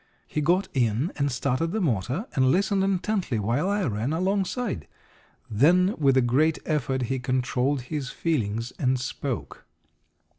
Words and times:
He 0.25 0.41
got 0.41 0.67
in 0.73 1.11
and 1.17 1.31
started 1.31 1.73
the 1.73 1.79
motor, 1.79 2.25
and 2.33 2.49
listened 2.49 2.83
intently 2.83 3.37
while 3.37 3.69
I 3.69 3.85
ran 3.85 4.13
alongside. 4.13 4.87
Then, 5.47 5.93
with 5.99 6.17
a 6.17 6.23
great 6.23 6.57
effort 6.65 7.03
he 7.03 7.19
controlled 7.19 7.81
his 7.81 8.09
feelings 8.09 8.73
and 8.79 8.99
spoke. 8.99 9.63